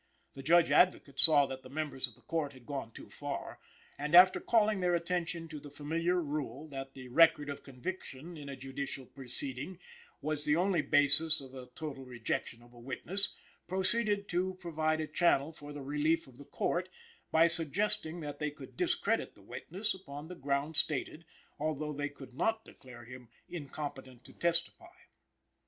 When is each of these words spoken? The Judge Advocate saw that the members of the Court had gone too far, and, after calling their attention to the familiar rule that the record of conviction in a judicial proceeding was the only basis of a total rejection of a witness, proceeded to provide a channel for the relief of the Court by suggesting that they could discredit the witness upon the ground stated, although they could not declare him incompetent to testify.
The 0.33 0.41
Judge 0.41 0.71
Advocate 0.71 1.19
saw 1.19 1.45
that 1.45 1.61
the 1.61 1.69
members 1.69 2.07
of 2.07 2.15
the 2.15 2.21
Court 2.21 2.53
had 2.53 2.65
gone 2.65 2.91
too 2.91 3.07
far, 3.11 3.59
and, 3.99 4.15
after 4.15 4.39
calling 4.39 4.79
their 4.79 4.95
attention 4.95 5.47
to 5.49 5.59
the 5.59 5.69
familiar 5.69 6.19
rule 6.19 6.67
that 6.69 6.95
the 6.95 7.07
record 7.09 7.51
of 7.51 7.61
conviction 7.61 8.35
in 8.35 8.49
a 8.49 8.55
judicial 8.55 9.05
proceeding 9.05 9.77
was 10.19 10.43
the 10.43 10.55
only 10.55 10.81
basis 10.81 11.39
of 11.39 11.53
a 11.53 11.67
total 11.75 12.03
rejection 12.03 12.63
of 12.63 12.73
a 12.73 12.79
witness, 12.79 13.35
proceeded 13.67 14.27
to 14.29 14.55
provide 14.55 15.01
a 15.01 15.05
channel 15.05 15.51
for 15.53 15.71
the 15.71 15.83
relief 15.83 16.25
of 16.25 16.37
the 16.39 16.45
Court 16.45 16.89
by 17.29 17.45
suggesting 17.45 18.21
that 18.21 18.39
they 18.39 18.49
could 18.49 18.75
discredit 18.75 19.35
the 19.35 19.43
witness 19.43 19.93
upon 19.93 20.29
the 20.29 20.35
ground 20.35 20.75
stated, 20.75 21.25
although 21.59 21.93
they 21.93 22.09
could 22.09 22.33
not 22.33 22.65
declare 22.65 23.05
him 23.05 23.29
incompetent 23.47 24.23
to 24.23 24.33
testify. 24.33 24.95